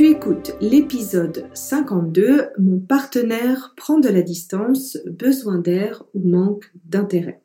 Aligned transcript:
Tu 0.00 0.08
écoutes 0.08 0.56
l'épisode 0.62 1.44
52, 1.52 2.52
Mon 2.58 2.78
partenaire 2.78 3.74
prend 3.76 3.98
de 3.98 4.08
la 4.08 4.22
distance, 4.22 4.96
besoin 5.04 5.58
d'air 5.58 6.04
ou 6.14 6.26
manque 6.26 6.72
d'intérêt. 6.86 7.42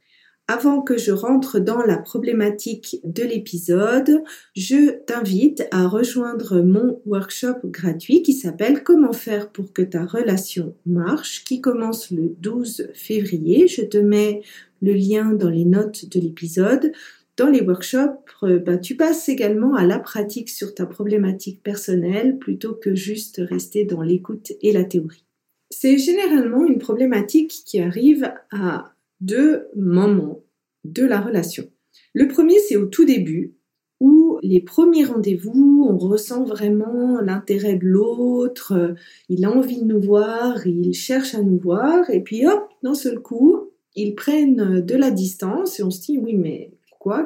Avant 0.47 0.81
que 0.81 0.97
je 0.97 1.11
rentre 1.11 1.59
dans 1.59 1.79
la 1.79 1.97
problématique 1.97 3.01
de 3.03 3.23
l'épisode, 3.23 4.23
je 4.55 4.91
t'invite 5.03 5.67
à 5.71 5.85
rejoindre 5.85 6.61
mon 6.61 7.01
workshop 7.05 7.57
gratuit 7.65 8.21
qui 8.21 8.31
s'appelle 8.31 8.83
Comment 8.83 9.11
faire 9.11 9.49
pour 9.49 9.73
que 9.73 9.81
ta 9.81 10.05
relation 10.05 10.75
marche, 10.85 11.43
qui 11.43 11.59
commence 11.59 12.09
le 12.09 12.37
12 12.39 12.87
février. 12.93 13.67
Je 13.67 13.81
te 13.81 13.97
mets 13.97 14.43
le 14.81 14.93
lien 14.93 15.33
dans 15.33 15.49
les 15.49 15.65
notes 15.65 16.07
de 16.07 16.21
l'épisode 16.21 16.93
dans 17.37 17.49
les 17.49 17.61
workshops, 17.61 18.43
euh, 18.43 18.59
bah, 18.59 18.77
tu 18.77 18.95
passes 18.95 19.27
également 19.29 19.75
à 19.75 19.85
la 19.85 19.99
pratique 19.99 20.49
sur 20.49 20.73
ta 20.73 20.85
problématique 20.85 21.61
personnelle 21.63 22.37
plutôt 22.37 22.73
que 22.73 22.95
juste 22.95 23.41
rester 23.43 23.85
dans 23.85 24.01
l'écoute 24.01 24.53
et 24.61 24.71
la 24.71 24.85
théorie. 24.85 25.25
C'est 25.69 25.97
généralement 25.97 26.65
une 26.65 26.77
problématique 26.77 27.51
qui 27.65 27.79
arrive 27.79 28.31
à 28.51 28.93
deux 29.19 29.67
moments 29.75 30.43
de 30.85 31.03
la 31.03 31.19
relation. 31.19 31.65
Le 32.13 32.27
premier, 32.27 32.59
c'est 32.59 32.77
au 32.77 32.85
tout 32.85 33.05
début, 33.05 33.55
où 33.99 34.37
les 34.43 34.61
premiers 34.61 35.05
rendez-vous, 35.05 35.87
on 35.89 35.97
ressent 35.97 36.43
vraiment 36.43 37.19
l'intérêt 37.21 37.75
de 37.75 37.85
l'autre, 37.85 38.95
il 39.29 39.45
a 39.45 39.51
envie 39.51 39.81
de 39.81 39.85
nous 39.85 40.01
voir, 40.01 40.67
il 40.67 40.93
cherche 40.93 41.33
à 41.33 41.41
nous 41.41 41.57
voir, 41.57 42.09
et 42.09 42.21
puis 42.21 42.45
hop, 42.45 42.69
d'un 42.83 42.93
seul 42.93 43.19
coup, 43.19 43.71
ils 43.95 44.15
prennent 44.15 44.81
de 44.81 44.95
la 44.95 45.11
distance 45.11 45.79
et 45.79 45.83
on 45.83 45.91
se 45.91 46.01
dit 46.01 46.17
oui 46.17 46.35
mais 46.35 46.71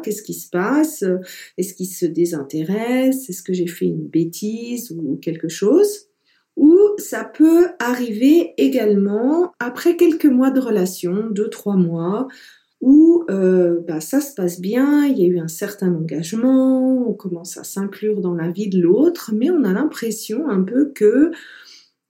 Qu'est-ce 0.04 0.22
qui 0.22 0.34
se 0.34 0.50
passe 0.50 1.04
Est-ce 1.58 1.74
qu'il 1.74 1.88
se 1.88 2.06
désintéresse 2.06 3.30
Est-ce 3.30 3.44
que 3.44 3.54
j'ai 3.54 3.68
fait 3.68 3.86
une 3.86 4.08
bêtise 4.08 4.92
ou 4.92 5.18
quelque 5.18 5.50
chose 5.50 6.08
Ou 6.58 6.78
ça 6.98 7.24
peut 7.24 7.68
arriver 7.80 8.54
également 8.58 9.54
après 9.60 9.96
quelques 9.96 10.26
mois 10.26 10.52
de 10.52 10.60
relation, 10.60 11.28
deux, 11.32 11.50
trois 11.50 11.78
mois, 11.78 12.28
où 12.82 13.26
euh, 13.30 13.82
bah, 13.88 14.00
ça 14.00 14.22
se 14.22 14.34
passe 14.34 14.62
bien, 14.62 15.06
il 15.06 15.20
y 15.20 15.24
a 15.24 15.28
eu 15.28 15.40
un 15.40 15.48
certain 15.48 15.94
engagement, 15.94 17.10
on 17.10 17.14
commence 17.14 17.58
à 17.58 17.64
s'inclure 17.64 18.22
dans 18.22 18.36
la 18.36 18.50
vie 18.50 18.70
de 18.70 18.80
l'autre, 18.80 19.32
mais 19.36 19.50
on 19.50 19.64
a 19.64 19.74
l'impression 19.74 20.50
un 20.50 20.64
peu 20.64 20.92
que 20.94 21.32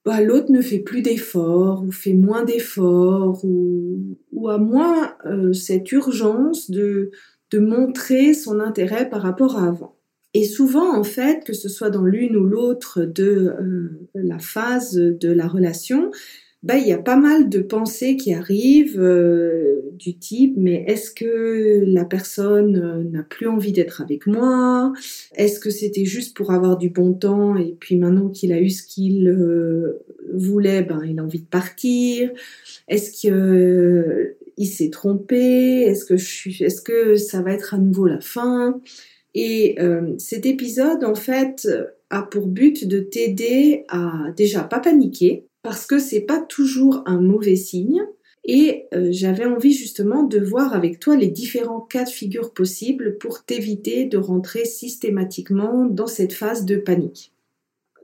bah, 0.05 0.21
l'autre 0.21 0.51
ne 0.51 0.61
fait 0.61 0.79
plus 0.79 1.01
d'efforts 1.01 1.83
ou 1.83 1.91
fait 1.91 2.13
moins 2.13 2.43
d'efforts 2.43 3.43
ou, 3.43 4.17
ou, 4.31 4.49
a 4.49 4.57
moins 4.57 5.15
euh, 5.25 5.53
cette 5.53 5.91
urgence 5.91 6.69
de, 6.69 7.11
de 7.51 7.59
montrer 7.59 8.33
son 8.33 8.59
intérêt 8.59 9.09
par 9.09 9.21
rapport 9.21 9.57
à 9.57 9.67
avant. 9.67 9.95
Et 10.33 10.45
souvent, 10.45 10.95
en 10.95 11.03
fait, 11.03 11.43
que 11.43 11.53
ce 11.53 11.69
soit 11.69 11.89
dans 11.89 12.03
l'une 12.05 12.35
ou 12.35 12.45
l'autre 12.45 13.03
de 13.03 13.53
euh, 13.59 14.07
la 14.13 14.37
phase 14.37 14.93
de 14.93 15.31
la 15.31 15.47
relation, 15.47 16.11
bah, 16.61 16.77
il 16.77 16.87
y 16.87 16.91
a 16.91 16.97
pas 16.97 17.15
mal 17.15 17.49
de 17.49 17.59
pensées 17.59 18.17
qui 18.17 18.33
arrivent 18.33 18.99
euh, 18.99 19.81
du 19.93 20.17
type 20.17 20.55
mais 20.57 20.83
est-ce 20.87 21.09
que 21.11 21.83
la 21.85 22.03
personne 22.05 22.75
euh, 22.75 23.03
n'a 23.03 23.23
plus 23.23 23.47
envie 23.47 23.71
d'être 23.71 24.01
avec 24.01 24.27
moi? 24.27 24.93
Est-ce 25.35 25.59
que 25.59 25.71
c'était 25.71 26.05
juste 26.05 26.35
pour 26.35 26.51
avoir 26.51 26.77
du 26.77 26.89
bon 26.89 27.13
temps 27.13 27.55
et 27.55 27.75
puis 27.79 27.95
maintenant 27.95 28.29
qu'il 28.29 28.51
a 28.51 28.59
eu 28.59 28.69
ce 28.69 28.83
qu'il 28.83 29.33
voulait, 30.33 30.83
ben 30.83 31.01
il 31.05 31.17
a 31.19 31.23
envie 31.23 31.41
de 31.41 31.47
partir? 31.47 32.29
Est-ce 32.87 33.25
que 33.27 34.35
il 34.59 34.67
s'est 34.67 34.91
trompé 34.91 35.81
Est-ce 35.81 36.81
que 36.81 37.15
ça 37.15 37.41
va 37.41 37.53
être 37.53 37.73
à 37.73 37.79
nouveau 37.79 38.05
la 38.05 38.21
fin? 38.21 38.79
Et 39.33 39.75
euh, 39.79 40.13
cet 40.19 40.45
épisode, 40.45 41.03
en 41.03 41.15
fait, 41.15 41.67
a 42.09 42.21
pour 42.23 42.47
but 42.47 42.87
de 42.87 42.99
t'aider 42.99 43.85
à 43.87 44.31
déjà 44.35 44.63
pas 44.63 44.79
paniquer, 44.79 45.45
parce 45.63 45.85
que 45.85 45.99
c'est 45.99 46.21
pas 46.21 46.39
toujours 46.39 47.03
un 47.05 47.19
mauvais 47.19 47.55
signe. 47.55 48.03
Et 48.45 48.85
euh, 48.93 49.09
j'avais 49.11 49.45
envie 49.45 49.73
justement 49.73 50.23
de 50.23 50.39
voir 50.39 50.73
avec 50.73 50.99
toi 50.99 51.15
les 51.15 51.27
différents 51.27 51.81
cas 51.81 52.05
de 52.05 52.09
figure 52.09 52.53
possibles 52.53 53.17
pour 53.17 53.43
t'éviter 53.43 54.05
de 54.05 54.17
rentrer 54.17 54.65
systématiquement 54.65 55.85
dans 55.85 56.07
cette 56.07 56.33
phase 56.33 56.65
de 56.65 56.77
panique. 56.77 57.33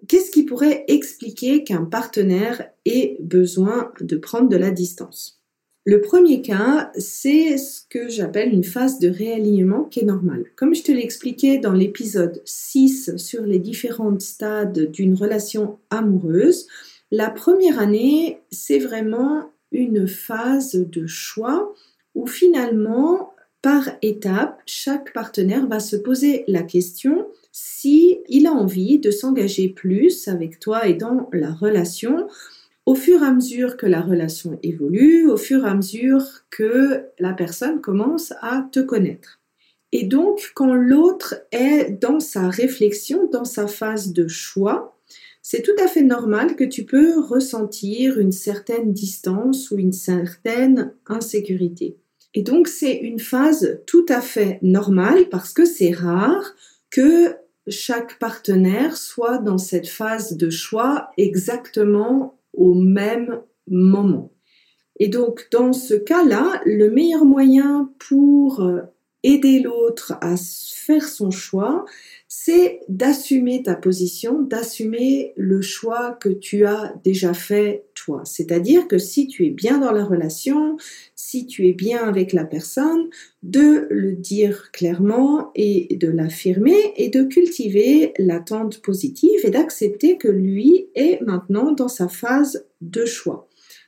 Qu'est-ce 0.08 0.30
qui 0.30 0.44
pourrait 0.44 0.84
expliquer 0.88 1.64
qu'un 1.64 1.86
partenaire 1.86 2.70
ait 2.86 3.18
besoin 3.22 3.92
de 4.02 4.18
prendre 4.18 4.50
de 4.50 4.58
la 4.58 4.72
distance? 4.72 5.42
Le 5.88 6.02
premier 6.02 6.42
cas, 6.42 6.92
c'est 6.98 7.60
ce 7.60 7.82
que 7.88 8.10
j'appelle 8.10 8.52
une 8.52 8.64
phase 8.64 8.98
de 8.98 9.08
réalignement 9.08 9.84
qui 9.84 10.00
est 10.00 10.06
normale. 10.06 10.46
Comme 10.56 10.74
je 10.74 10.82
te 10.82 10.92
l'ai 10.92 11.04
expliqué 11.04 11.60
dans 11.60 11.74
l'épisode 11.74 12.42
6 12.44 13.18
sur 13.18 13.44
les 13.44 13.60
différents 13.60 14.20
stades 14.20 14.90
d'une 14.92 15.14
relation 15.14 15.78
amoureuse, 15.92 16.66
la 17.12 17.30
première 17.30 17.78
année, 17.78 18.40
c'est 18.52 18.80
vraiment 18.80 19.52
une 19.72 20.08
phase 20.08 20.74
de 20.74 21.06
choix 21.06 21.72
où 22.16 22.26
finalement, 22.26 23.36
par 23.62 23.88
étape, 24.02 24.60
chaque 24.66 25.14
partenaire 25.14 25.68
va 25.68 25.80
se 25.80 25.96
poser 25.96 26.46
la 26.48 26.64
question 26.64 27.28
si 27.52 28.18
a 28.48 28.50
envie 28.50 28.98
de 28.98 29.12
s'engager 29.12 29.70
plus 29.70 30.28
avec 30.28 30.60
toi 30.60 30.88
et 30.88 30.96
dans 30.96 31.30
la 31.32 31.54
relation 31.54 32.28
au 32.86 32.96
fur 32.96 33.24
et 33.24 33.26
à 33.26 33.32
mesure 33.32 33.78
que 33.78 33.86
la 33.86 34.02
relation 34.02 34.60
évolue, 34.62 35.28
au 35.28 35.38
fur 35.38 35.66
et 35.66 35.70
à 35.70 35.74
mesure 35.74 36.24
que 36.50 37.06
la 37.20 37.34
personne 37.34 37.82
commence 37.82 38.34
à 38.42 38.68
te 38.72 38.80
connaître. 38.80 39.40
Et 39.92 40.04
donc, 40.04 40.52
quand 40.56 40.74
l'autre 40.74 41.36
est 41.52 41.90
dans 42.02 42.20
sa 42.20 42.50
réflexion, 42.50 43.30
dans 43.32 43.46
sa 43.46 43.68
phase 43.68 44.14
de 44.14 44.28
choix, 44.28 44.98
c'est 45.42 45.62
tout 45.62 45.76
à 45.84 45.88
fait 45.88 46.02
normal 46.02 46.56
que 46.56 46.64
tu 46.64 46.86
peux 46.86 47.20
ressentir 47.20 48.20
une 48.20 48.32
certaine 48.32 48.94
distance 48.94 49.72
ou 49.72 49.78
une 49.78 49.94
certaine 49.94 50.94
insécurité. 51.08 51.98
Et 52.34 52.42
donc, 52.42 52.68
c'est 52.68 52.98
une 52.98 53.20
phase 53.20 53.80
tout 53.86 54.06
à 54.10 54.22
fait 54.22 54.60
normale 54.62 55.30
parce 55.30 55.54
que 55.54 55.66
c'est 55.66 55.92
rare 55.92 56.56
que 56.90 57.36
chaque 57.68 58.20
partenaire 58.20 58.98
soit 58.98 59.38
dans 59.38 59.58
cette 59.58 59.88
phase 59.88 60.36
de 60.36 60.50
choix 60.50 61.10
exactement 61.18 62.35
au 62.56 62.74
même 62.74 63.42
moment. 63.68 64.32
Et 65.00 65.08
donc, 65.08 65.48
dans 65.52 65.74
ce 65.74 65.94
cas-là, 65.94 66.62
le 66.66 66.90
meilleur 66.90 67.26
moyen 67.26 67.92
pour 68.00 68.62
euh, 68.62 68.82
aider 69.26 69.60
l'autre 69.60 70.14
à 70.22 70.36
faire 70.38 71.08
son 71.08 71.32
choix, 71.32 71.84
c'est 72.28 72.82
d'assumer 72.90 73.64
ta 73.64 73.74
position, 73.74 74.42
d'assumer 74.42 75.34
le 75.36 75.62
choix 75.62 76.16
que 76.22 76.30
tu 76.30 76.66
as 76.68 76.94
déjà 77.04 77.34
fait 77.34 77.86
toi. 77.96 78.22
C'est-à-dire 78.24 78.88
que 78.88 79.00
si 79.00 79.28
tu 79.28 79.48
es 79.48 79.50
bien 79.50 79.80
dans 79.80 79.92
la 79.92 80.06
relation, 80.06 80.78
si 81.16 81.48
tu 81.48 81.68
es 81.68 81.74
bien 81.74 82.04
avec 82.04 82.34
la 82.34 82.46
personne, 82.46 83.10
de 83.42 83.88
le 83.90 84.14
dire 84.14 84.72
clairement 84.72 85.52
et 85.56 85.96
de 85.96 86.08
l'affirmer 86.08 86.94
et 86.96 87.10
de 87.10 87.24
cultiver 87.24 88.14
l'attente 88.20 88.82
positive 88.84 89.40
et 89.44 89.50
d'accepter 89.50 90.18
que 90.18 90.28
lui 90.28 90.90
est 90.94 91.20
maintenant 91.22 91.72
dans 91.72 91.88
sa 91.88 92.08
phase 92.08 92.66
de 92.82 93.06
choix. 93.06 93.48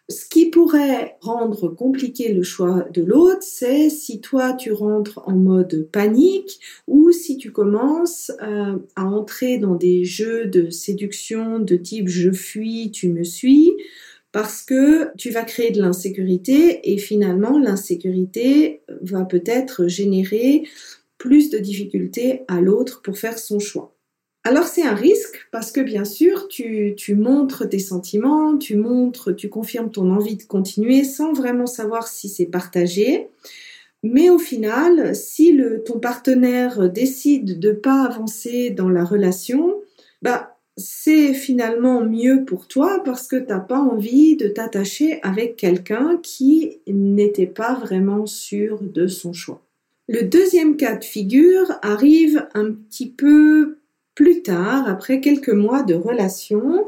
Ce 0.09 0.25
qui 0.25 0.49
pourrait 0.49 1.17
rendre 1.19 1.67
compliqué 1.67 2.31
le 2.31 2.41
choix 2.41 2.87
de 2.93 3.03
l'autre, 3.03 3.41
c'est 3.41 3.89
si 3.89 4.21
toi 4.21 4.53
tu 4.53 4.71
rentres 4.71 5.19
en 5.25 5.35
mode 5.35 5.89
panique 5.91 6.61
ou 6.87 7.11
si 7.11 7.37
tu 7.37 7.51
commences 7.51 8.31
euh, 8.41 8.77
à 8.95 9.05
entrer 9.05 9.57
dans 9.57 9.75
des 9.75 10.05
jeux 10.05 10.45
de 10.45 10.69
séduction 10.69 11.59
de 11.59 11.75
type 11.75 12.07
je 12.07 12.31
fuis, 12.31 12.91
tu 12.91 13.09
me 13.09 13.25
suis, 13.25 13.73
parce 14.31 14.61
que 14.61 15.13
tu 15.17 15.29
vas 15.29 15.43
créer 15.43 15.71
de 15.71 15.81
l'insécurité 15.81 16.89
et 16.89 16.97
finalement 16.97 17.59
l'insécurité 17.59 18.83
va 19.01 19.25
peut-être 19.25 19.87
générer 19.87 20.63
plus 21.17 21.49
de 21.49 21.57
difficultés 21.57 22.43
à 22.47 22.61
l'autre 22.61 23.01
pour 23.01 23.17
faire 23.17 23.37
son 23.37 23.59
choix. 23.59 23.96
Alors 24.47 24.63
c'est 24.63 24.83
un 24.83 24.95
risque 24.95 25.45
parce 25.51 25.73
que 25.73 25.81
bien 25.81 26.05
sûr 26.05 26.47
tu, 26.47 26.95
montres 27.17 27.67
tes 27.67 27.79
sentiments, 27.79 28.57
tu 28.57 28.77
montres, 28.77 29.35
tu 29.35 29.49
confirmes 29.49 29.91
ton 29.91 30.09
envie 30.09 30.37
de 30.37 30.43
continuer 30.43 31.03
sans 31.03 31.33
vraiment 31.33 31.65
savoir 31.65 32.07
si 32.07 32.29
c'est 32.29 32.45
partagé. 32.45 33.27
Mais 34.03 34.29
au 34.29 34.39
final, 34.39 35.13
si 35.17 35.51
le, 35.51 35.83
ton 35.83 35.99
partenaire 35.99 36.89
décide 36.89 37.59
de 37.59 37.73
pas 37.73 38.03
avancer 38.03 38.69
dans 38.69 38.87
la 38.87 39.03
relation, 39.03 39.81
bah 40.21 40.55
c'est 40.77 41.33
finalement 41.33 41.99
mieux 41.99 42.45
pour 42.45 42.69
toi 42.69 43.01
parce 43.03 43.27
que 43.27 43.35
tu 43.35 43.47
n'as 43.47 43.59
pas 43.59 43.81
envie 43.81 44.37
de 44.37 44.47
t'attacher 44.47 45.19
avec 45.23 45.57
quelqu'un 45.57 46.21
qui 46.23 46.79
n'était 46.87 47.47
pas 47.47 47.73
vraiment 47.73 48.25
sûr 48.25 48.79
de 48.81 49.07
son 49.07 49.33
choix. 49.33 49.61
Le 50.07 50.21
deuxième 50.21 50.77
cas 50.77 50.95
de 50.95 51.03
figure 51.03 51.69
arrive 51.81 52.47
un 52.53 52.71
petit 52.71 53.09
peu 53.09 53.79
plus 54.17 54.41
tard, 54.41 54.89
après 54.89 55.21
quelques 55.21 55.49
mois 55.49 55.83
de 55.83 55.93
relation. 55.93 56.87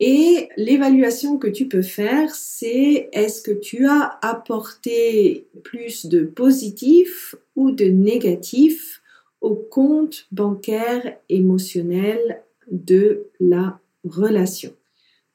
Et 0.00 0.48
l'évaluation 0.56 1.38
que 1.38 1.46
tu 1.46 1.68
peux 1.68 1.82
faire, 1.82 2.34
c'est 2.34 3.08
est-ce 3.12 3.42
que 3.42 3.52
tu 3.52 3.86
as 3.86 4.18
apporté 4.22 5.46
plus 5.62 6.06
de 6.06 6.24
positif 6.24 7.36
ou 7.54 7.70
de 7.70 7.84
négatif 7.84 9.02
au 9.40 9.54
compte 9.54 10.26
bancaire 10.32 11.16
émotionnel 11.28 12.42
de 12.72 13.28
la 13.38 13.78
relation? 14.02 14.72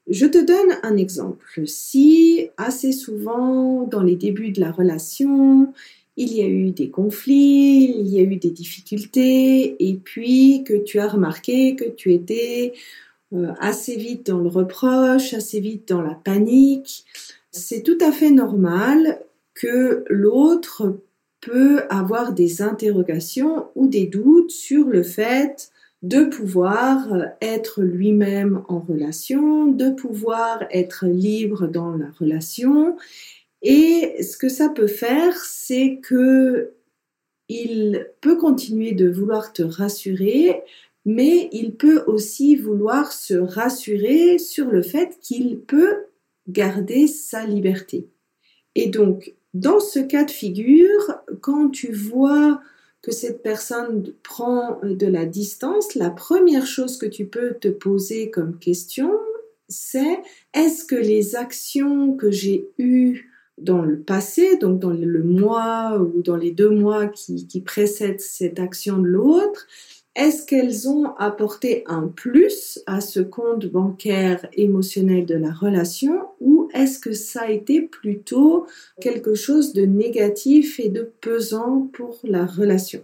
Je 0.09 0.25
te 0.25 0.37
donne 0.37 0.77
un 0.83 0.97
exemple. 0.97 1.65
Si 1.67 2.49
assez 2.57 2.91
souvent 2.91 3.83
dans 3.83 4.03
les 4.03 4.17
débuts 4.17 4.51
de 4.51 4.59
la 4.59 4.71
relation, 4.71 5.71
il 6.17 6.33
y 6.33 6.41
a 6.41 6.47
eu 6.47 6.71
des 6.71 6.89
conflits, 6.89 7.95
il 7.97 8.07
y 8.07 8.19
a 8.19 8.23
eu 8.23 8.35
des 8.37 8.49
difficultés, 8.49 9.75
et 9.79 9.93
puis 9.95 10.63
que 10.65 10.73
tu 10.73 10.99
as 10.99 11.07
remarqué 11.07 11.75
que 11.75 11.85
tu 11.85 12.11
étais 12.13 12.73
euh, 13.33 13.53
assez 13.59 13.95
vite 13.95 14.27
dans 14.27 14.39
le 14.39 14.49
reproche, 14.49 15.33
assez 15.33 15.59
vite 15.59 15.87
dans 15.87 16.01
la 16.01 16.15
panique, 16.15 17.05
c'est 17.51 17.83
tout 17.83 17.97
à 18.01 18.11
fait 18.11 18.31
normal 18.31 19.19
que 19.53 20.03
l'autre 20.09 20.99
peut 21.41 21.83
avoir 21.89 22.33
des 22.33 22.61
interrogations 22.61 23.67
ou 23.75 23.87
des 23.87 24.07
doutes 24.07 24.51
sur 24.51 24.87
le 24.87 25.03
fait 25.03 25.71
de 26.03 26.23
pouvoir 26.23 27.13
euh, 27.13 27.25
être 27.41 27.81
lui-même 27.81 28.61
en 28.67 28.79
relation, 28.79 29.67
de 29.67 29.89
pouvoir 29.89 30.63
être 30.71 31.05
libre 31.05 31.67
dans 31.67 31.91
la 31.91 32.07
relation. 32.19 32.97
Et 33.69 34.23
ce 34.23 34.37
que 34.37 34.47
ça 34.47 34.69
peut 34.69 34.87
faire, 34.87 35.35
c'est 35.43 35.99
que 36.01 36.71
il 37.49 38.07
peut 38.21 38.37
continuer 38.37 38.93
de 38.93 39.09
vouloir 39.09 39.51
te 39.51 39.61
rassurer, 39.61 40.63
mais 41.03 41.49
il 41.51 41.75
peut 41.75 42.01
aussi 42.07 42.55
vouloir 42.55 43.11
se 43.11 43.33
rassurer 43.33 44.37
sur 44.37 44.67
le 44.71 44.81
fait 44.81 45.17
qu'il 45.19 45.59
peut 45.59 46.05
garder 46.47 47.07
sa 47.07 47.45
liberté. 47.45 48.07
Et 48.75 48.87
donc, 48.87 49.35
dans 49.53 49.81
ce 49.81 49.99
cas 49.99 50.23
de 50.23 50.31
figure, 50.31 51.19
quand 51.41 51.67
tu 51.67 51.91
vois 51.91 52.61
que 53.01 53.11
cette 53.11 53.43
personne 53.43 54.13
prend 54.23 54.79
de 54.81 55.07
la 55.07 55.25
distance, 55.25 55.93
la 55.93 56.09
première 56.09 56.65
chose 56.65 56.97
que 56.97 57.05
tu 57.05 57.25
peux 57.25 57.55
te 57.55 57.67
poser 57.67 58.31
comme 58.31 58.59
question, 58.59 59.11
c'est 59.67 60.21
est-ce 60.53 60.85
que 60.85 60.95
les 60.95 61.35
actions 61.35 62.15
que 62.15 62.31
j'ai 62.31 62.69
eues 62.77 63.26
dans 63.57 63.81
le 63.81 63.99
passé, 63.99 64.57
donc 64.57 64.79
dans 64.79 64.91
le 64.91 65.23
mois 65.23 65.97
ou 65.97 66.21
dans 66.21 66.35
les 66.35 66.51
deux 66.51 66.69
mois 66.69 67.07
qui, 67.07 67.61
précèdent 67.65 68.21
cette 68.21 68.59
action 68.59 68.99
de 68.99 69.07
l'autre, 69.07 69.67
est-ce 70.15 70.45
qu'elles 70.45 70.89
ont 70.89 71.15
apporté 71.17 71.83
un 71.85 72.07
plus 72.07 72.79
à 72.87 73.01
ce 73.01 73.19
compte 73.19 73.67
bancaire 73.67 74.47
émotionnel 74.53 75.25
de 75.25 75.35
la 75.35 75.51
relation 75.51 76.29
ou 76.39 76.69
est-ce 76.73 76.99
que 76.99 77.13
ça 77.13 77.43
a 77.43 77.51
été 77.51 77.81
plutôt 77.81 78.65
quelque 78.99 79.35
chose 79.35 79.73
de 79.73 79.85
négatif 79.85 80.79
et 80.79 80.89
de 80.89 81.11
pesant 81.21 81.89
pour 81.93 82.19
la 82.23 82.45
relation? 82.45 83.03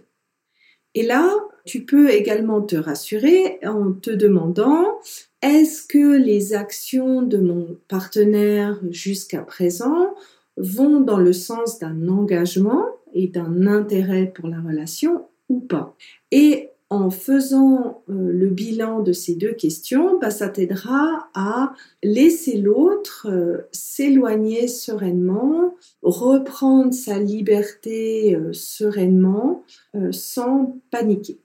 Et 0.96 1.04
là, 1.04 1.32
tu 1.64 1.84
peux 1.84 2.10
également 2.10 2.62
te 2.62 2.76
rassurer 2.76 3.58
en 3.64 3.92
te 3.92 4.10
demandant 4.10 4.98
est-ce 5.42 5.86
que 5.86 6.16
les 6.16 6.54
actions 6.54 7.22
de 7.22 7.38
mon 7.38 7.78
partenaire 7.88 8.80
jusqu'à 8.90 9.42
présent 9.42 10.14
vont 10.56 11.00
dans 11.00 11.18
le 11.18 11.32
sens 11.32 11.78
d'un 11.78 12.08
engagement 12.08 12.84
et 13.12 13.28
d'un 13.28 13.66
intérêt 13.66 14.32
pour 14.34 14.48
la 14.48 14.60
relation 14.60 15.26
ou 15.48 15.60
pas. 15.60 15.96
Et 16.30 16.70
en 16.90 17.10
faisant 17.10 18.02
euh, 18.08 18.32
le 18.32 18.48
bilan 18.48 19.00
de 19.00 19.12
ces 19.12 19.34
deux 19.34 19.52
questions, 19.52 20.18
bah, 20.18 20.30
ça 20.30 20.48
t'aidera 20.48 21.28
à 21.34 21.74
laisser 22.02 22.58
l'autre 22.58 23.26
euh, 23.28 23.66
s'éloigner 23.72 24.68
sereinement, 24.68 25.74
reprendre 26.02 26.92
sa 26.92 27.18
liberté 27.18 28.34
euh, 28.34 28.52
sereinement, 28.52 29.64
sans 30.10 30.78
paniquer. 30.90 31.38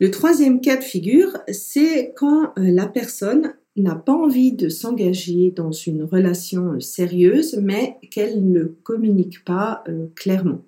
Le 0.00 0.10
troisième 0.10 0.60
cas 0.60 0.76
de 0.76 0.82
figure, 0.82 1.38
c'est 1.48 2.12
quand 2.16 2.52
la 2.56 2.86
personne 2.86 3.54
n'a 3.76 3.94
pas 3.94 4.12
envie 4.12 4.52
de 4.52 4.68
s'engager 4.68 5.52
dans 5.54 5.72
une 5.72 6.04
relation 6.04 6.78
sérieuse, 6.80 7.58
mais 7.60 7.96
qu'elle 8.10 8.50
ne 8.50 8.64
communique 8.64 9.44
pas 9.44 9.82
clairement. 10.14 10.60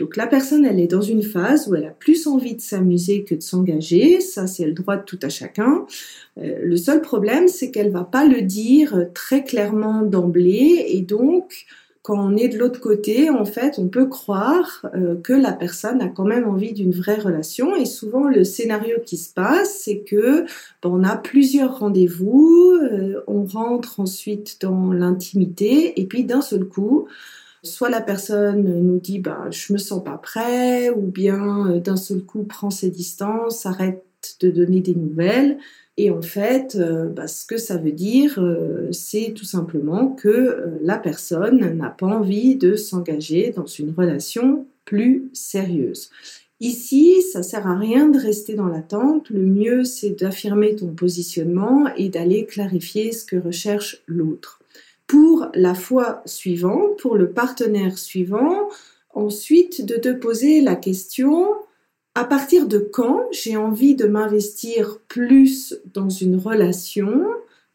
Donc 0.00 0.16
la 0.16 0.26
personne, 0.26 0.64
elle 0.64 0.80
est 0.80 0.86
dans 0.86 1.02
une 1.02 1.22
phase 1.22 1.68
où 1.68 1.74
elle 1.74 1.84
a 1.84 1.90
plus 1.90 2.26
envie 2.26 2.54
de 2.54 2.62
s'amuser 2.62 3.22
que 3.22 3.34
de 3.34 3.42
s'engager. 3.42 4.22
Ça, 4.22 4.46
c'est 4.46 4.64
le 4.64 4.72
droit 4.72 4.96
de 4.96 5.02
tout 5.02 5.18
à 5.20 5.28
chacun. 5.28 5.84
Euh, 6.38 6.58
le 6.62 6.76
seul 6.78 7.02
problème, 7.02 7.48
c'est 7.48 7.70
qu'elle 7.70 7.90
va 7.90 8.04
pas 8.04 8.24
le 8.24 8.40
dire 8.40 9.08
très 9.12 9.44
clairement 9.44 10.00
d'emblée. 10.00 10.86
Et 10.88 11.02
donc, 11.02 11.66
quand 12.10 12.18
on 12.18 12.36
est 12.36 12.48
de 12.48 12.58
l'autre 12.58 12.80
côté, 12.80 13.30
en 13.30 13.44
fait, 13.44 13.78
on 13.78 13.86
peut 13.86 14.06
croire 14.06 14.84
euh, 14.96 15.14
que 15.22 15.32
la 15.32 15.52
personne 15.52 16.02
a 16.02 16.08
quand 16.08 16.24
même 16.24 16.44
envie 16.44 16.72
d'une 16.72 16.90
vraie 16.90 17.20
relation. 17.20 17.76
Et 17.76 17.86
souvent, 17.86 18.24
le 18.24 18.42
scénario 18.42 18.96
qui 19.06 19.16
se 19.16 19.32
passe, 19.32 19.82
c'est 19.84 20.00
que 20.00 20.44
on 20.82 21.04
a 21.04 21.14
plusieurs 21.14 21.78
rendez-vous, 21.78 22.80
euh, 22.82 23.20
on 23.28 23.44
rentre 23.44 24.00
ensuite 24.00 24.60
dans 24.60 24.92
l'intimité, 24.92 26.00
et 26.00 26.06
puis 26.06 26.24
d'un 26.24 26.40
seul 26.40 26.64
coup, 26.64 27.06
Soit 27.62 27.90
la 27.90 28.00
personne 28.00 28.62
nous 28.62 28.98
dit 28.98 29.18
bah 29.18 29.48
je 29.50 29.74
me 29.74 29.78
sens 29.78 30.02
pas 30.02 30.16
prêt 30.16 30.88
ou 30.88 31.02
bien 31.02 31.68
euh, 31.68 31.78
d'un 31.78 31.98
seul 31.98 32.22
coup 32.22 32.42
prend 32.42 32.70
ses 32.70 32.88
distances, 32.88 33.66
arrête 33.66 34.02
de 34.40 34.50
donner 34.50 34.80
des 34.80 34.94
nouvelles 34.94 35.58
et 36.00 36.10
en 36.10 36.22
fait 36.22 36.76
euh, 36.76 37.06
bah, 37.06 37.26
ce 37.26 37.44
que 37.44 37.56
ça 37.56 37.76
veut 37.76 37.92
dire 37.92 38.38
euh, 38.38 38.88
c'est 38.92 39.32
tout 39.34 39.44
simplement 39.44 40.08
que 40.08 40.64
la 40.82 40.98
personne 40.98 41.76
n'a 41.76 41.90
pas 41.90 42.06
envie 42.06 42.56
de 42.56 42.74
s'engager 42.74 43.52
dans 43.54 43.66
une 43.66 43.92
relation 43.96 44.66
plus 44.84 45.30
sérieuse. 45.32 46.10
Ici, 46.58 47.22
ça 47.22 47.42
sert 47.42 47.66
à 47.66 47.78
rien 47.78 48.08
de 48.08 48.18
rester 48.18 48.54
dans 48.54 48.66
l'attente. 48.66 49.30
Le 49.30 49.46
mieux, 49.46 49.84
c'est 49.84 50.10
d'affirmer 50.10 50.76
ton 50.76 50.88
positionnement 50.88 51.86
et 51.96 52.10
d'aller 52.10 52.44
clarifier 52.44 53.12
ce 53.12 53.24
que 53.24 53.36
recherche 53.36 54.02
l'autre 54.06 54.60
pour 55.06 55.48
la 55.54 55.74
fois 55.74 56.22
suivante, 56.24 56.96
pour 56.98 57.16
le 57.16 57.30
partenaire 57.30 57.98
suivant, 57.98 58.68
ensuite 59.12 59.84
de 59.84 59.96
te 59.96 60.12
poser 60.12 60.60
la 60.60 60.76
question 60.76 61.48
à 62.14 62.24
partir 62.24 62.66
de 62.66 62.78
quand 62.78 63.26
j'ai 63.32 63.56
envie 63.56 63.94
de 63.94 64.06
m'investir 64.06 64.98
plus 65.08 65.76
dans 65.94 66.08
une 66.08 66.36
relation, 66.36 67.24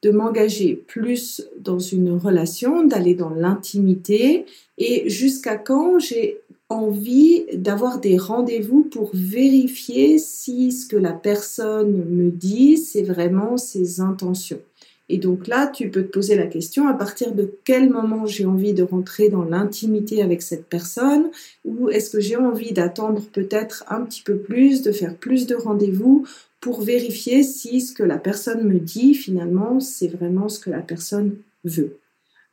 de 0.01 0.11
m'engager 0.11 0.75
plus 0.75 1.47
dans 1.59 1.79
une 1.79 2.11
relation, 2.17 2.83
d'aller 2.83 3.15
dans 3.15 3.29
l'intimité? 3.29 4.45
Et 4.77 5.09
jusqu'à 5.09 5.57
quand 5.57 5.99
j'ai 5.99 6.41
envie 6.69 7.45
d'avoir 7.53 7.99
des 7.99 8.17
rendez-vous 8.17 8.83
pour 8.83 9.11
vérifier 9.13 10.17
si 10.19 10.71
ce 10.71 10.87
que 10.87 10.97
la 10.97 11.13
personne 11.13 12.05
me 12.09 12.29
dit, 12.31 12.77
c'est 12.77 13.03
vraiment 13.03 13.57
ses 13.57 14.01
intentions? 14.01 14.59
Et 15.07 15.17
donc 15.17 15.47
là, 15.47 15.67
tu 15.67 15.89
peux 15.89 16.03
te 16.03 16.11
poser 16.11 16.35
la 16.35 16.47
question 16.47 16.87
à 16.87 16.93
partir 16.93 17.33
de 17.33 17.51
quel 17.63 17.89
moment 17.89 18.25
j'ai 18.25 18.45
envie 18.45 18.73
de 18.73 18.83
rentrer 18.83 19.29
dans 19.29 19.43
l'intimité 19.43 20.21
avec 20.21 20.41
cette 20.41 20.65
personne? 20.65 21.29
Ou 21.63 21.89
est-ce 21.89 22.09
que 22.09 22.19
j'ai 22.19 22.37
envie 22.37 22.73
d'attendre 22.73 23.21
peut-être 23.31 23.85
un 23.87 24.01
petit 24.01 24.23
peu 24.23 24.37
plus, 24.37 24.81
de 24.81 24.91
faire 24.91 25.15
plus 25.15 25.45
de 25.45 25.55
rendez-vous 25.55 26.25
pour 26.59 26.81
vérifier 26.81 27.43
si 27.43 27.81
ce 27.81 27.93
que 27.93 28.03
la 28.03 28.17
personne 28.17 28.63
me 28.63 28.79
dit 28.79 29.13
finalement 29.13 29.79
c'est 29.79 30.07
vraiment 30.07 30.49
ce 30.49 30.59
que 30.59 30.71
la 30.71 30.81
personne 30.81 31.37
veut? 31.63 31.97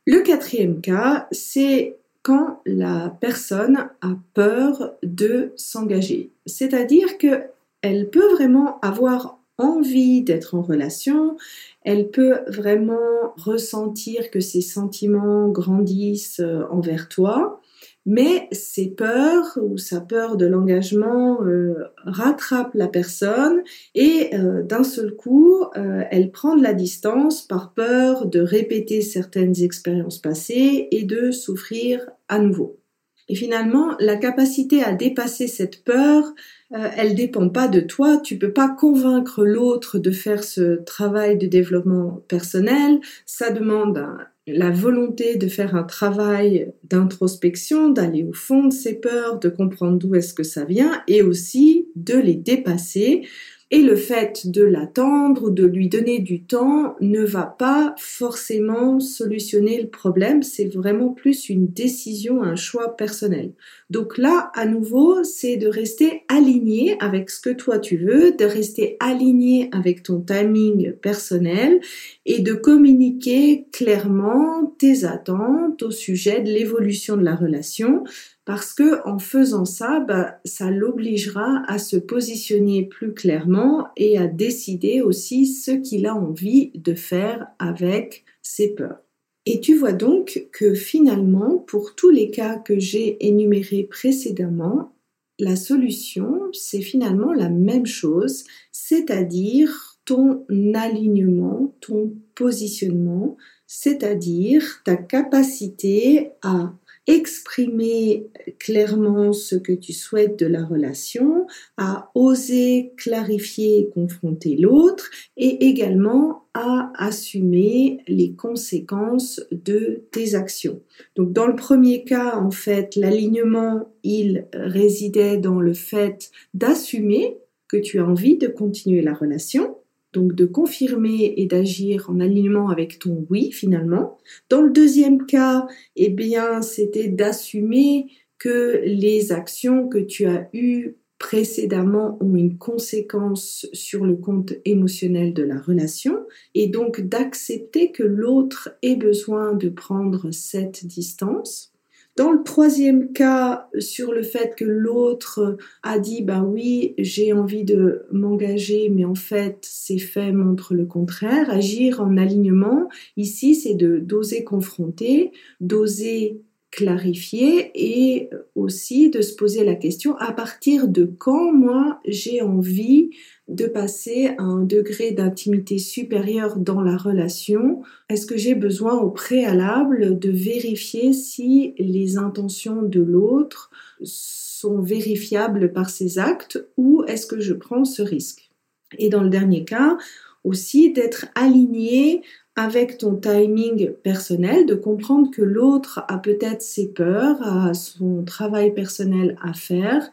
Le 0.05 0.19
quatrième 0.19 0.81
cas, 0.81 1.27
c'est 1.31 1.95
quand 2.21 2.61
la 2.65 3.15
personne 3.19 3.89
a 4.01 4.15
peur 4.33 4.93
de 5.01 5.53
s'engager. 5.55 6.29
C'est-à-dire 6.45 7.17
que 7.17 7.41
elle 7.81 8.09
peut 8.09 8.31
vraiment 8.31 8.79
avoir 8.81 9.39
envie 9.63 10.21
d'être 10.21 10.55
en 10.55 10.61
relation, 10.61 11.37
elle 11.83 12.09
peut 12.09 12.39
vraiment 12.47 13.33
ressentir 13.37 14.31
que 14.31 14.39
ses 14.39 14.61
sentiments 14.61 15.49
grandissent 15.49 16.39
euh, 16.39 16.63
envers 16.69 17.09
toi, 17.09 17.61
mais 18.05 18.47
ses 18.51 18.89
peurs 18.89 19.57
ou 19.61 19.77
sa 19.77 20.01
peur 20.01 20.37
de 20.37 20.45
l'engagement 20.45 21.43
euh, 21.43 21.75
rattrape 21.97 22.73
la 22.73 22.87
personne 22.87 23.61
et 23.95 24.35
euh, 24.35 24.63
d'un 24.63 24.83
seul 24.83 25.15
coup, 25.15 25.65
elle 25.73 26.31
prend 26.31 26.55
de 26.55 26.63
la 26.63 26.73
distance 26.73 27.41
par 27.41 27.73
peur 27.73 28.25
de 28.25 28.41
répéter 28.41 29.01
certaines 29.01 29.61
expériences 29.61 30.19
passées 30.19 30.87
et 30.91 31.03
de 31.03 31.31
souffrir 31.31 32.09
à 32.27 32.39
nouveau. 32.39 32.82
Et 33.29 33.35
finalement, 33.35 33.95
la 33.99 34.17
capacité 34.17 34.83
à 34.83 34.93
dépasser 34.93 35.47
cette 35.47 35.83
peur, 35.83 36.33
elle 36.71 37.15
dépend 37.15 37.49
pas 37.49 37.67
de 37.67 37.79
toi. 37.79 38.17
Tu 38.17 38.37
peux 38.37 38.51
pas 38.51 38.69
convaincre 38.69 39.45
l'autre 39.45 39.99
de 39.99 40.11
faire 40.11 40.43
ce 40.43 40.83
travail 40.83 41.37
de 41.37 41.47
développement 41.47 42.21
personnel. 42.27 42.99
Ça 43.25 43.51
demande 43.51 43.97
un, 43.97 44.17
la 44.47 44.71
volonté 44.71 45.37
de 45.37 45.47
faire 45.47 45.75
un 45.75 45.83
travail 45.83 46.73
d'introspection, 46.83 47.89
d'aller 47.89 48.23
au 48.23 48.33
fond 48.33 48.65
de 48.65 48.73
ses 48.73 48.95
peurs, 48.95 49.39
de 49.39 49.49
comprendre 49.49 49.97
d'où 49.97 50.15
est-ce 50.15 50.33
que 50.33 50.43
ça 50.43 50.65
vient 50.65 51.01
et 51.07 51.21
aussi 51.21 51.87
de 51.95 52.15
les 52.15 52.35
dépasser 52.35 53.25
et 53.73 53.81
le 53.81 53.95
fait 53.95 54.45
de 54.45 54.63
l'attendre 54.63 55.49
de 55.49 55.65
lui 55.65 55.89
donner 55.89 56.19
du 56.19 56.43
temps 56.43 56.95
ne 57.01 57.23
va 57.23 57.47
pas 57.47 57.95
forcément 57.97 58.99
solutionner 58.99 59.81
le 59.81 59.87
problème, 59.89 60.43
c'est 60.43 60.67
vraiment 60.67 61.09
plus 61.09 61.49
une 61.49 61.65
décision, 61.65 62.43
un 62.43 62.55
choix 62.55 62.95
personnel. 62.95 63.53
Donc 63.93 64.17
là, 64.17 64.51
à 64.55 64.65
nouveau, 64.65 65.23
c'est 65.23 65.55
de 65.55 65.67
rester 65.67 66.23
aligné 66.27 66.97
avec 66.99 67.29
ce 67.29 67.39
que 67.39 67.51
toi 67.51 67.77
tu 67.77 67.97
veux, 67.97 68.31
de 68.31 68.43
rester 68.43 68.97
aligné 68.99 69.69
avec 69.71 70.01
ton 70.01 70.19
timing 70.19 70.93
personnel 70.93 71.79
et 72.25 72.39
de 72.39 72.53
communiquer 72.53 73.67
clairement 73.71 74.75
tes 74.79 75.05
attentes 75.05 75.83
au 75.83 75.91
sujet 75.91 76.41
de 76.41 76.49
l'évolution 76.49 77.17
de 77.17 77.23
la 77.23 77.35
relation 77.35 78.03
parce 78.45 78.73
que 78.73 79.07
en 79.07 79.19
faisant 79.19 79.65
ça, 79.65 79.99
bah, 79.99 80.39
ça 80.43 80.71
l'obligera 80.71 81.61
à 81.67 81.77
se 81.77 81.97
positionner 81.97 82.87
plus 82.87 83.13
clairement 83.13 83.89
et 83.95 84.17
à 84.17 84.25
décider 84.25 85.01
aussi 85.01 85.45
ce 85.45 85.69
qu'il 85.69 86.07
a 86.07 86.15
envie 86.15 86.71
de 86.73 86.95
faire 86.95 87.45
avec 87.59 88.25
ses 88.41 88.73
peurs. 88.73 89.02
Et 89.45 89.59
tu 89.59 89.75
vois 89.75 89.91
donc 89.91 90.47
que 90.53 90.73
finalement, 90.73 91.57
pour 91.57 91.95
tous 91.95 92.09
les 92.09 92.31
cas 92.31 92.57
que 92.57 92.79
j'ai 92.79 93.25
énumérés 93.25 93.83
précédemment, 93.83 94.93
la 95.39 95.55
solution, 95.55 96.39
c'est 96.53 96.81
finalement 96.81 97.33
la 97.33 97.49
même 97.49 97.85
chose, 97.85 98.45
c'est-à-dire 98.71 99.97
ton 100.05 100.45
alignement, 100.73 101.75
ton 101.81 102.13
positionnement, 102.35 103.37
c'est-à-dire 103.67 104.81
ta 104.85 104.95
capacité 104.95 106.31
à 106.41 106.73
exprimer 107.07 108.27
clairement 108.59 109.33
ce 109.33 109.55
que 109.55 109.73
tu 109.73 109.93
souhaites 109.93 110.39
de 110.39 110.45
la 110.45 110.63
relation, 110.63 111.47
à 111.77 112.11
oser 112.15 112.93
clarifier 112.97 113.79
et 113.79 113.89
confronter 113.89 114.55
l'autre 114.55 115.09
et 115.35 115.65
également 115.67 116.45
à 116.53 116.91
assumer 116.95 117.99
les 118.07 118.33
conséquences 118.33 119.41
de 119.51 120.03
tes 120.11 120.35
actions. 120.35 120.81
Donc 121.15 121.33
dans 121.33 121.47
le 121.47 121.55
premier 121.55 122.03
cas, 122.03 122.37
en 122.37 122.51
fait, 122.51 122.95
l'alignement, 122.95 123.91
il 124.03 124.47
résidait 124.53 125.37
dans 125.37 125.59
le 125.59 125.73
fait 125.73 126.31
d'assumer 126.53 127.37
que 127.67 127.77
tu 127.77 127.99
as 127.99 128.05
envie 128.05 128.37
de 128.37 128.47
continuer 128.47 129.01
la 129.01 129.13
relation 129.13 129.77
donc 130.13 130.33
de 130.33 130.45
confirmer 130.45 131.33
et 131.37 131.45
d'agir 131.45 132.09
en 132.09 132.19
alignement 132.19 132.69
avec 132.69 132.99
ton 132.99 133.25
oui 133.29 133.51
finalement. 133.51 134.17
Dans 134.49 134.61
le 134.61 134.71
deuxième 134.71 135.25
cas, 135.25 135.67
eh 135.95 136.09
bien, 136.09 136.61
c'était 136.61 137.09
d'assumer 137.09 138.07
que 138.37 138.81
les 138.85 139.31
actions 139.31 139.87
que 139.87 139.97
tu 139.97 140.25
as 140.25 140.49
eues 140.53 140.95
précédemment 141.17 142.17
ont 142.21 142.35
une 142.35 142.57
conséquence 142.57 143.65
sur 143.71 144.03
le 144.03 144.15
compte 144.15 144.53
émotionnel 144.65 145.33
de 145.33 145.43
la 145.43 145.57
relation 145.57 146.25
et 146.53 146.67
donc 146.67 146.99
d'accepter 146.99 147.91
que 147.91 148.03
l'autre 148.03 148.77
ait 148.81 148.97
besoin 148.97 149.53
de 149.53 149.69
prendre 149.69 150.31
cette 150.31 150.85
distance. 150.85 151.72
Dans 152.15 152.31
le 152.31 152.43
troisième 152.43 153.11
cas, 153.11 153.69
sur 153.79 154.13
le 154.13 154.21
fait 154.21 154.55
que 154.55 154.65
l'autre 154.65 155.57
a 155.81 155.97
dit, 155.97 156.21
ben 156.21 156.43
oui, 156.43 156.93
j'ai 156.99 157.33
envie 157.33 157.63
de 157.63 158.05
m'engager, 158.11 158.89
mais 158.89 159.03
en 159.03 159.15
fait, 159.15 159.57
ces 159.63 159.97
faits 159.97 160.33
montrent 160.33 160.75
le 160.75 160.85
contraire. 160.85 161.49
Agir 161.49 162.01
en 162.01 162.17
alignement, 162.17 162.87
ici, 163.17 163.55
c'est 163.55 163.73
de 163.73 163.97
d'oser 163.97 164.43
confronter, 164.43 165.31
d'oser 165.59 166.43
clarifier 166.75 167.71
et 167.75 168.31
aussi 168.55 169.11
de 169.11 169.21
se 169.21 169.35
poser 169.35 169.63
la 169.63 169.75
question 169.75 170.15
à 170.17 170.31
partir 170.31 170.87
de 170.87 171.05
quand 171.05 171.53
moi 171.53 171.99
j'ai 172.03 172.41
envie 172.41 173.11
de 173.47 173.67
passer 173.67 174.31
à 174.39 174.43
un 174.43 174.63
degré 174.63 175.11
d'intimité 175.11 175.77
supérieur 175.77 176.57
dans 176.57 176.81
la 176.81 176.97
relation? 176.97 177.83
Est-ce 178.09 178.25
que 178.25 178.37
j'ai 178.37 178.55
besoin 178.55 178.95
au 178.95 179.11
préalable 179.11 180.17
de 180.17 180.31
vérifier 180.31 181.13
si 181.13 181.75
les 181.77 182.17
intentions 182.17 182.81
de 182.81 183.01
l'autre 183.01 183.69
sont 184.01 184.81
vérifiables 184.81 185.73
par 185.73 185.91
ses 185.91 186.17
actes 186.17 186.65
ou 186.75 187.03
est-ce 187.07 187.27
que 187.27 187.39
je 187.39 187.53
prends 187.53 187.85
ce 187.85 188.01
risque? 188.01 188.49
Et 188.97 189.09
dans 189.09 189.21
le 189.21 189.29
dernier 189.29 189.63
cas, 189.63 189.97
aussi 190.43 190.91
d'être 190.91 191.27
aligné 191.35 192.21
avec 192.55 192.99
ton 192.99 193.15
timing 193.15 193.91
personnel, 194.03 194.65
de 194.65 194.75
comprendre 194.75 195.31
que 195.31 195.41
l'autre 195.41 196.03
a 196.07 196.17
peut-être 196.19 196.61
ses 196.61 196.87
peurs, 196.87 197.41
a 197.41 197.73
son 197.73 198.23
travail 198.23 198.73
personnel 198.73 199.35
à 199.41 199.53
faire, 199.53 200.11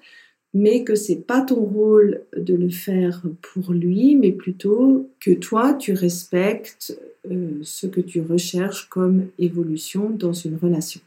mais 0.54 0.82
que 0.82 0.94
c'est 0.94 1.26
pas 1.26 1.42
ton 1.42 1.60
rôle 1.60 2.22
de 2.36 2.54
le 2.54 2.70
faire 2.70 3.22
pour 3.42 3.72
lui, 3.72 4.16
mais 4.16 4.32
plutôt 4.32 5.10
que 5.20 5.30
toi 5.32 5.74
tu 5.74 5.92
respectes 5.92 6.98
euh, 7.30 7.58
ce 7.62 7.86
que 7.86 8.00
tu 8.00 8.20
recherches 8.22 8.88
comme 8.88 9.26
évolution 9.38 10.10
dans 10.10 10.32
une 10.32 10.56
relation. 10.56 11.00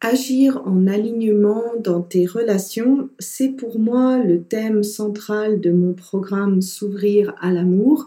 Agir 0.00 0.62
en 0.66 0.86
alignement 0.86 1.62
dans 1.82 2.02
tes 2.02 2.26
relations, 2.26 3.08
c'est 3.18 3.48
pour 3.48 3.78
moi 3.78 4.18
le 4.18 4.42
thème 4.42 4.82
central 4.82 5.60
de 5.60 5.70
mon 5.70 5.94
programme 5.94 6.60
S'ouvrir 6.60 7.34
à 7.40 7.50
l'amour, 7.50 8.06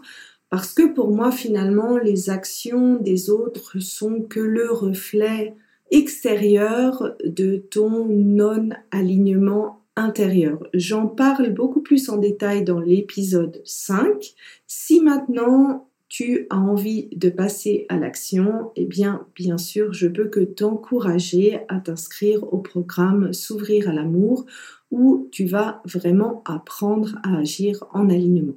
parce 0.50 0.72
que 0.72 0.92
pour 0.92 1.14
moi 1.14 1.30
finalement 1.30 1.98
les 1.98 2.30
actions 2.30 2.96
des 2.96 3.30
autres 3.30 3.78
sont 3.78 4.22
que 4.22 4.40
le 4.40 4.70
reflet 4.70 5.56
extérieur 5.90 7.16
de 7.24 7.56
ton 7.56 8.06
non-alignement 8.06 9.84
intérieur. 9.96 10.58
J'en 10.74 11.06
parle 11.06 11.52
beaucoup 11.52 11.82
plus 11.82 12.08
en 12.08 12.18
détail 12.18 12.64
dans 12.64 12.80
l'épisode 12.80 13.60
5. 13.64 14.34
Si 14.66 15.00
maintenant 15.00 15.88
tu 16.08 16.46
as 16.50 16.58
envie 16.58 17.08
de 17.14 17.28
passer 17.28 17.84
à 17.88 17.98
l'action, 17.98 18.70
eh 18.76 18.86
bien, 18.86 19.26
bien 19.34 19.58
sûr, 19.58 19.92
je 19.92 20.08
peux 20.08 20.28
que 20.28 20.40
t'encourager 20.40 21.60
à 21.68 21.80
t'inscrire 21.80 22.50
au 22.52 22.58
programme 22.58 23.32
S'ouvrir 23.32 23.90
à 23.90 23.92
l'amour 23.92 24.46
où 24.90 25.28
tu 25.32 25.44
vas 25.44 25.82
vraiment 25.84 26.42
apprendre 26.46 27.18
à 27.22 27.38
agir 27.38 27.84
en 27.92 28.08
alignement. 28.08 28.56